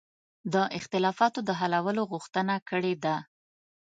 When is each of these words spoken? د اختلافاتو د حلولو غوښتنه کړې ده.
د 0.53 0.55
اختلافاتو 0.79 1.39
د 1.47 1.49
حلولو 1.59 2.03
غوښتنه 2.11 2.55
کړې 2.69 2.93
ده. 3.03 3.15